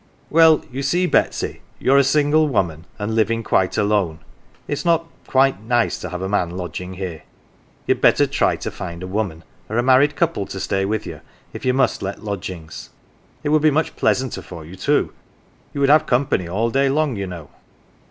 [0.31, 4.17] "Well, you see, Betsy, you're a single woman, and living quite alone
[4.67, 7.21] it's not (ahem!) quite nice to have a man lodging here.
[7.85, 10.59] You'd better try to find a woman 25 GAFFER'S CHILD or a married couple to
[10.59, 11.21] stay with you
[11.53, 12.89] if you must let lodgings.
[13.43, 15.13] It would be much pleasanter for you too.
[15.71, 17.51] You would have company all day long, you know.